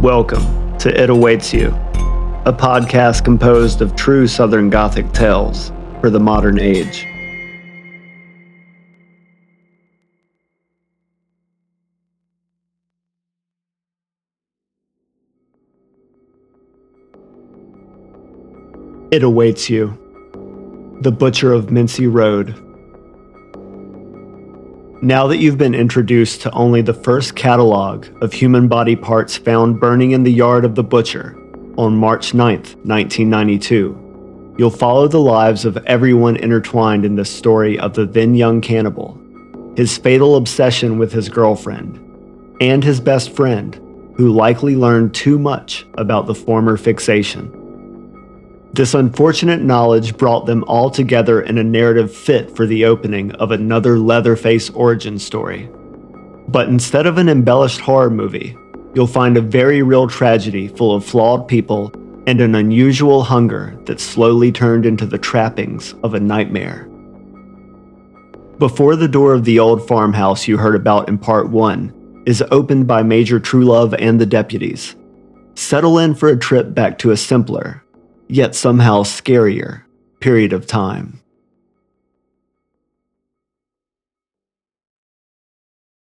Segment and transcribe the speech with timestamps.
[0.00, 1.68] Welcome to It Awaits You,
[2.46, 7.04] a podcast composed of true Southern Gothic tales for the modern age.
[19.10, 19.98] It Awaits You,
[21.02, 22.69] The Butcher of Mincey Road.
[25.02, 29.80] Now that you've been introduced to only the first catalog of human body parts found
[29.80, 31.34] burning in the yard of the butcher
[31.78, 37.94] on March 9th, 1992, you'll follow the lives of everyone intertwined in the story of
[37.94, 39.18] the then young cannibal,
[39.74, 41.96] his fatal obsession with his girlfriend,
[42.60, 43.76] and his best friend,
[44.16, 47.50] who likely learned too much about the former fixation.
[48.72, 53.50] This unfortunate knowledge brought them all together in a narrative fit for the opening of
[53.50, 55.68] another Leatherface origin story.
[56.46, 58.56] But instead of an embellished horror movie,
[58.94, 61.92] you'll find a very real tragedy full of flawed people
[62.28, 66.88] and an unusual hunger that slowly turned into the trappings of a nightmare.
[68.58, 72.86] Before the door of the old farmhouse you heard about in part 1 is opened
[72.86, 74.94] by Major Truelove and the deputies,
[75.54, 77.82] settle in for a trip back to a simpler,
[78.30, 79.82] yet somehow scarier
[80.20, 81.20] period of time.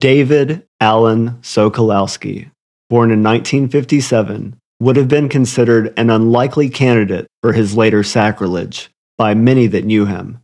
[0.00, 2.50] David Allen Sokolowski,
[2.88, 9.34] born in 1957, would have been considered an unlikely candidate for his later sacrilege by
[9.34, 10.38] many that knew him,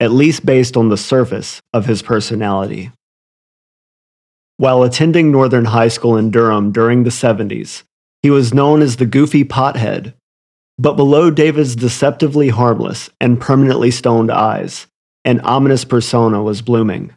[0.00, 2.90] at least based on the surface of his personality.
[4.56, 7.84] While attending Northern High School in Durham during the 70s,
[8.22, 10.14] he was known as the goofy pothead
[10.78, 14.86] but below David's deceptively harmless and permanently stoned eyes,
[15.24, 17.14] an ominous persona was blooming,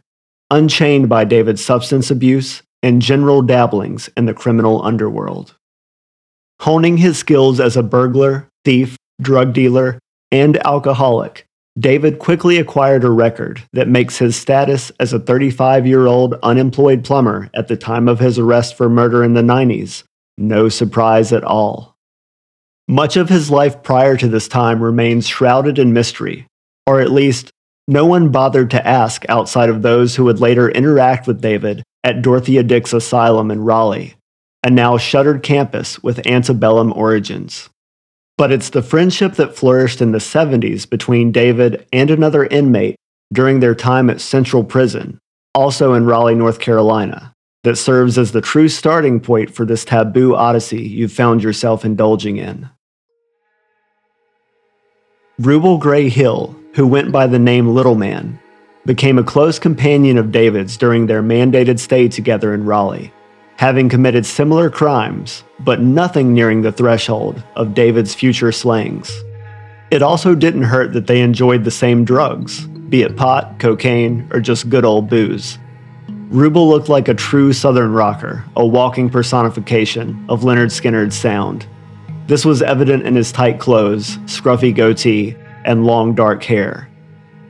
[0.50, 5.56] unchained by David's substance abuse and general dabblings in the criminal underworld.
[6.62, 10.00] Honing his skills as a burglar, thief, drug dealer,
[10.32, 11.46] and alcoholic,
[11.78, 17.04] David quickly acquired a record that makes his status as a 35 year old unemployed
[17.04, 20.04] plumber at the time of his arrest for murder in the 90s
[20.40, 21.89] no surprise at all.
[22.90, 26.48] Much of his life prior to this time remains shrouded in mystery,
[26.88, 27.52] or at least,
[27.88, 32.24] no one bothered to ask outside of those who would later interact with David at
[32.24, 34.16] Dorothea Dix Asylum in Raleigh,
[34.64, 37.70] a now shuttered campus with antebellum origins.
[38.40, 42.96] But it's the friendship that flourished in the 70s between David and another inmate
[43.32, 45.20] during their time at Central Prison,
[45.54, 50.34] also in Raleigh, North Carolina, that serves as the true starting point for this taboo
[50.34, 52.68] odyssey you've found yourself indulging in.
[55.40, 58.38] Rubel Gray Hill, who went by the name Little Man,
[58.86, 63.14] became a close companion of David's during their mandated stay together in Raleigh,
[63.56, 69.18] having committed similar crimes, but nothing nearing the threshold of David's future slayings.
[69.92, 74.42] It also didn't hurt that they enjoyed the same drugs, be it pot, cocaine, or
[74.42, 75.58] just good old booze.
[76.32, 81.66] Rubel looked like a true Southern rocker, a walking personification of Lynyrd Skynyrd's sound,
[82.30, 85.36] this was evident in his tight clothes, scruffy goatee,
[85.66, 86.88] and long dark hair.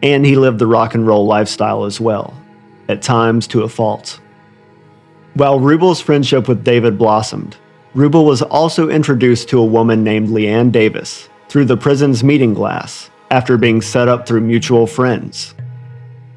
[0.01, 2.33] And he lived the rock and roll lifestyle as well,
[2.87, 4.21] at times to a fault.
[5.33, 7.57] While Rubel's friendship with David blossomed,
[7.93, 13.09] Rubel was also introduced to a woman named Leanne Davis through the prison's meeting glass
[13.31, 15.55] after being set up through mutual friends.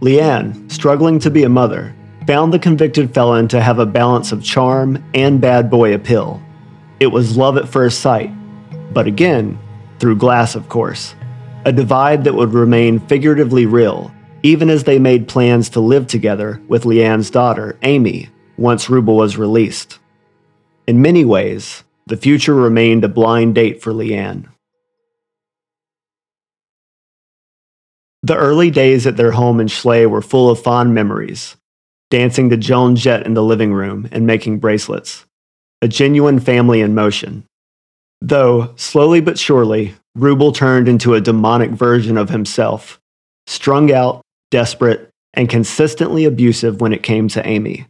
[0.00, 1.94] Leanne, struggling to be a mother,
[2.26, 6.42] found the convicted felon to have a balance of charm and bad boy appeal
[7.02, 8.30] it was love at first sight,
[8.94, 9.58] but again,
[9.98, 11.16] through glass, of course.
[11.64, 14.14] A divide that would remain figuratively real,
[14.44, 19.36] even as they made plans to live together with Leanne's daughter, Amy, once Rubel was
[19.36, 19.98] released.
[20.86, 24.48] In many ways, the future remained a blind date for Leanne.
[28.22, 31.56] The early days at their home in Schley were full of fond memories,
[32.10, 35.26] dancing to Joan Jett in the living room and making bracelets
[35.82, 37.44] a genuine family in motion.
[38.20, 43.00] Though, slowly but surely, Rubel turned into a demonic version of himself,
[43.48, 47.86] strung out, desperate, and consistently abusive when it came to Amy.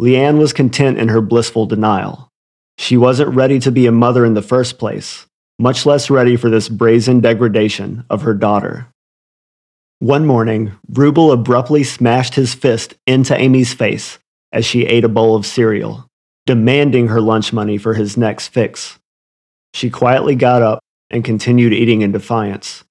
[0.00, 2.28] Leanne was content in her blissful denial.
[2.76, 5.26] She wasn't ready to be a mother in the first place,
[5.60, 8.88] much less ready for this brazen degradation of her daughter.
[10.00, 14.18] One morning, Rubel abruptly smashed his fist into Amy's face
[14.52, 16.06] as she ate a bowl of cereal
[16.46, 18.98] demanding her lunch money for his next fix.
[19.74, 22.84] She quietly got up and continued eating in defiance,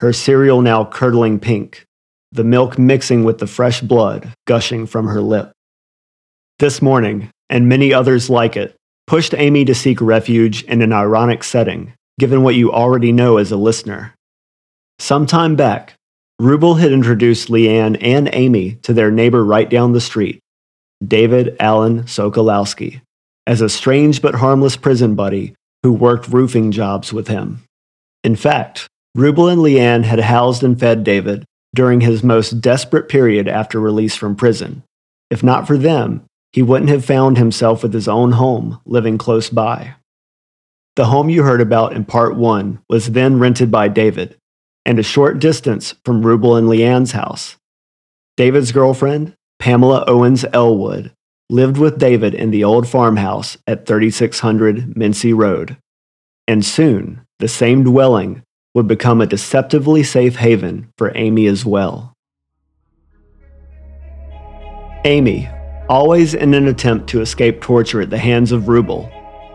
[0.00, 1.84] her cereal now curdling pink,
[2.32, 5.52] the milk mixing with the fresh blood gushing from her lip.
[6.58, 8.74] This morning, and many others like it,
[9.06, 13.52] pushed Amy to seek refuge in an ironic setting, given what you already know as
[13.52, 14.14] a listener.
[14.98, 15.94] Some time back,
[16.40, 20.40] Rubel had introduced Leanne and Amy to their neighbor right down the street,
[21.04, 23.00] David Allen Sokolowski,
[23.46, 27.62] as a strange but harmless prison buddy who worked roofing jobs with him.
[28.24, 31.44] In fact, Rubel and Leanne had housed and fed David
[31.74, 34.82] during his most desperate period after release from prison.
[35.30, 39.50] If not for them, he wouldn't have found himself with his own home living close
[39.50, 39.94] by.
[40.96, 44.36] The home you heard about in part one was then rented by David,
[44.86, 47.56] and a short distance from Rubel and Leanne's house.
[48.38, 49.34] David's girlfriend,
[49.66, 51.10] Pamela Owens Elwood,
[51.50, 55.76] lived with David in the old farmhouse at 3600 Mincey Road.
[56.46, 58.44] And soon, the same dwelling
[58.76, 62.14] would become a deceptively safe haven for Amy as well.
[65.04, 65.48] Amy,
[65.88, 69.10] always in an attempt to escape torture at the hands of Rubel,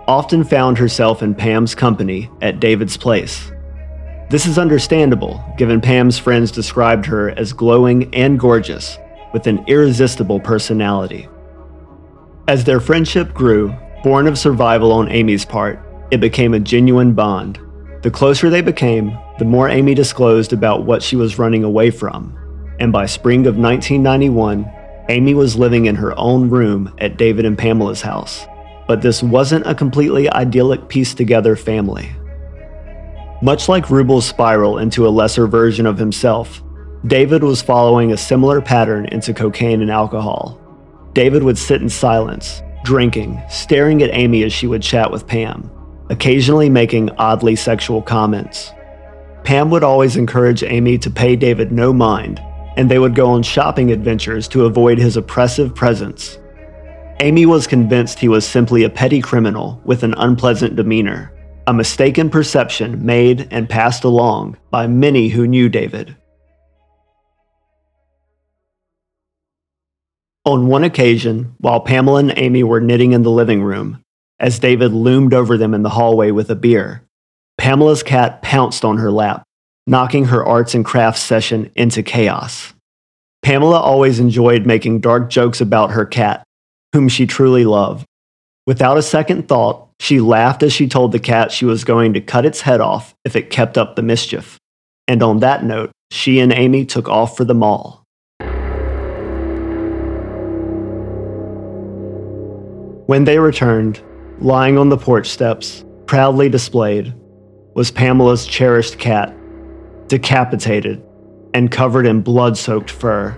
[0.10, 3.50] often found herself in Pam's company at David's place.
[4.30, 8.98] This is understandable, given Pam's friends described her as glowing and gorgeous,
[9.34, 11.28] with an irresistible personality.
[12.48, 15.80] As their friendship grew, born of survival on Amy's part,
[16.12, 17.60] it became a genuine bond.
[18.02, 22.38] The closer they became, the more Amy disclosed about what she was running away from.
[22.80, 24.70] And by spring of 1991,
[25.10, 28.46] Amy was living in her own room at David and Pamela's house.
[28.88, 32.12] But this wasn't a completely idyllic pieced together family.
[33.42, 36.62] Much like Rubel's spiral into a lesser version of himself,
[37.08, 40.62] David was following a similar pattern into cocaine and alcohol.
[41.14, 45.70] David would sit in silence, drinking, staring at Amy as she would chat with Pam,
[46.12, 48.72] occasionally making oddly sexual comments.
[49.44, 52.40] Pam would always encourage Amy to pay David no mind,
[52.78, 56.38] and they would go on shopping adventures to avoid his oppressive presence.
[57.20, 61.34] Amy was convinced he was simply a petty criminal with an unpleasant demeanor,
[61.66, 66.16] a mistaken perception made and passed along by many who knew David.
[70.44, 74.02] On one occasion, while Pamela and Amy were knitting in the living room,
[74.40, 77.04] as David loomed over them in the hallway with a beer,
[77.60, 79.44] Pamela's cat pounced on her lap,
[79.86, 82.74] knocking her arts and crafts session into chaos.
[83.44, 86.44] Pamela always enjoyed making dark jokes about her cat,
[86.92, 88.08] whom she truly loved.
[88.66, 92.22] Without a second thought, she laughed as she told the cat she was going to
[92.22, 94.58] cut its head off if it kept up the mischief.
[95.08, 98.01] And on that note, she and Amy took off for the mall.
[103.12, 104.02] When they returned,
[104.40, 107.14] lying on the porch steps, proudly displayed,
[107.76, 109.36] was Pamela's cherished cat,
[110.08, 111.04] decapitated
[111.54, 113.38] and covered in blood soaked fur.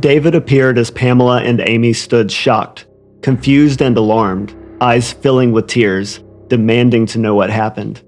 [0.00, 2.86] David appeared as Pamela and Amy stood shocked,
[3.20, 6.18] confused, and alarmed, eyes filling with tears,
[6.48, 8.02] demanding to know what happened.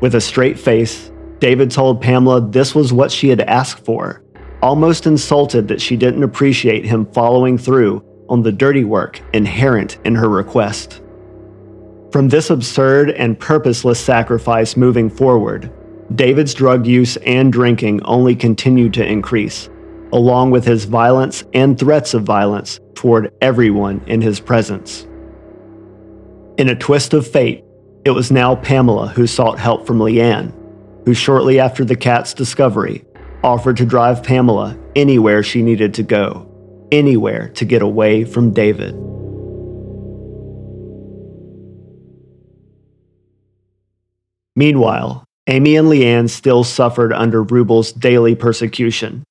[0.00, 4.24] With a straight face, David told Pamela this was what she had asked for,
[4.60, 10.14] almost insulted that she didn't appreciate him following through on the dirty work inherent in
[10.14, 11.00] her request.
[12.12, 15.72] From this absurd and purposeless sacrifice moving forward,
[16.14, 19.68] David's drug use and drinking only continued to increase,
[20.12, 25.06] along with his violence and threats of violence toward everyone in his presence.
[26.58, 27.64] In a twist of fate,
[28.04, 30.54] it was now Pamela who sought help from Leanne,
[31.04, 33.04] who shortly after the cat's discovery
[33.42, 36.45] offered to drive Pamela anywhere she needed to go
[36.92, 38.94] anywhere to get away from David.
[44.54, 49.22] Meanwhile, Amy and Leanne still suffered under Rubel's daily persecution.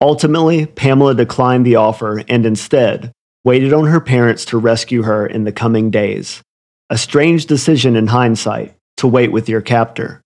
[0.00, 3.12] Ultimately, Pamela declined the offer and instead
[3.44, 6.42] waited on her parents to rescue her in the coming days.
[6.90, 10.22] A strange decision in hindsight to wait with your captor.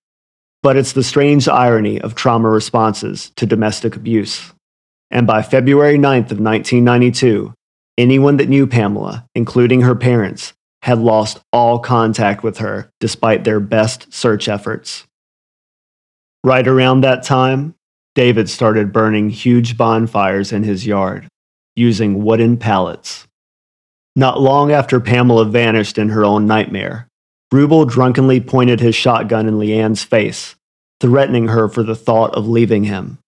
[0.62, 4.52] But it's the strange irony of trauma responses to domestic abuse
[5.10, 7.52] and by February 9th of 1992,
[7.96, 13.60] anyone that knew Pamela, including her parents, had lost all contact with her despite their
[13.60, 15.06] best search efforts.
[16.44, 17.74] Right around that time,
[18.14, 21.28] David started burning huge bonfires in his yard
[21.74, 23.26] using wooden pallets.
[24.16, 27.06] Not long after Pamela vanished in her own nightmare,
[27.52, 30.56] Rubel drunkenly pointed his shotgun in Leanne's face,
[31.00, 33.18] threatening her for the thought of leaving him.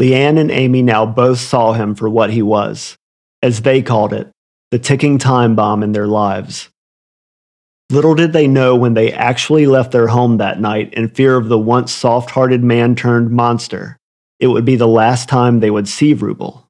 [0.00, 2.96] Leanne and Amy now both saw him for what he was,
[3.42, 4.30] as they called it,
[4.70, 6.70] the ticking time bomb in their lives.
[7.90, 11.48] Little did they know when they actually left their home that night in fear of
[11.48, 13.98] the once soft hearted man turned monster,
[14.38, 16.64] it would be the last time they would see Rubel.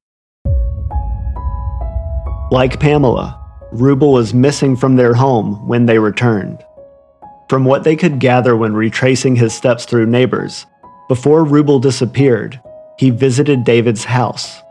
[2.51, 3.39] Like Pamela,
[3.71, 6.61] Rubel was missing from their home when they returned.
[7.47, 10.65] From what they could gather when retracing his steps through neighbors,
[11.07, 12.59] before Rubel disappeared,
[12.97, 14.61] he visited David's house.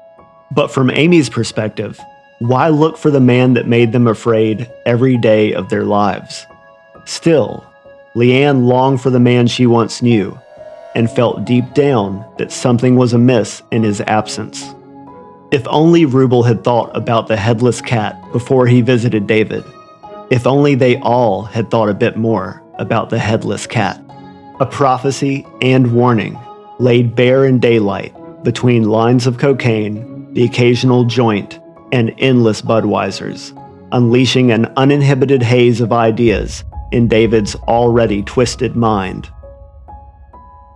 [0.51, 2.01] But from Amy's perspective,
[2.41, 6.47] why look for the man that made them afraid every day of their lives?
[7.05, 7.65] Still,
[8.17, 10.39] Leanne longed for the man she once knew
[10.95, 14.75] and felt deep down that something was amiss in his absence.
[15.53, 19.65] If only Rubel had thought about the headless cat before he visited David.
[20.31, 24.01] If only they all had thought a bit more about the headless cat.
[24.61, 26.39] A prophecy and warning
[26.81, 31.61] laid bare in daylight between lines of cocaine, the occasional joint,
[31.93, 33.53] and endless Budweisers,
[33.93, 39.31] unleashing an uninhibited haze of ideas in David's already twisted mind.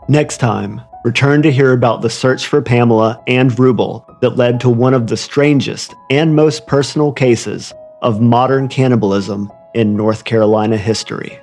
[0.07, 4.69] Next time, return to hear about the search for Pamela and Rubel that led to
[4.69, 11.39] one of the strangest and most personal cases of modern cannibalism in North Carolina history.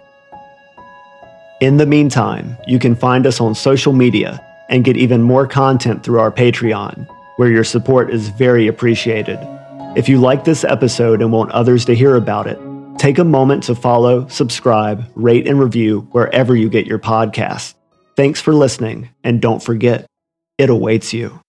[1.61, 6.03] In the meantime, you can find us on social media and get even more content
[6.03, 9.37] through our Patreon, where your support is very appreciated.
[9.95, 12.57] If you like this episode and want others to hear about it,
[12.97, 17.75] take a moment to follow, subscribe, rate, and review wherever you get your podcasts.
[18.15, 20.05] Thanks for listening, and don't forget,
[20.57, 21.39] it awaits you.